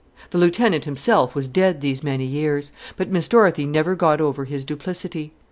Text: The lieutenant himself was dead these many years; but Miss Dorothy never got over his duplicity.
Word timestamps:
The 0.31 0.39
lieutenant 0.39 0.85
himself 0.85 1.35
was 1.35 1.47
dead 1.47 1.81
these 1.81 2.01
many 2.01 2.25
years; 2.25 2.71
but 2.97 3.11
Miss 3.11 3.27
Dorothy 3.27 3.67
never 3.67 3.93
got 3.93 4.19
over 4.19 4.45
his 4.45 4.65
duplicity. 4.65 5.31